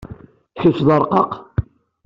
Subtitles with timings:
[0.59, 1.31] Kecc d arqaq.